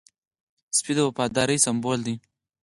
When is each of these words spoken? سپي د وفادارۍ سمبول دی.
سپي 0.77 0.93
د 0.97 0.99
وفادارۍ 1.07 1.57
سمبول 1.65 1.99
دی. 2.07 2.15